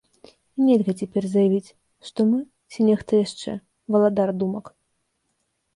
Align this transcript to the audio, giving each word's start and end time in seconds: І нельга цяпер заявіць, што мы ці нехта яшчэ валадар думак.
І 0.27 0.59
нельга 0.69 0.93
цяпер 1.01 1.23
заявіць, 1.33 1.75
што 2.07 2.19
мы 2.31 2.39
ці 2.71 2.79
нехта 2.89 3.21
яшчэ 3.25 3.51
валадар 3.95 4.29
думак. 4.45 4.65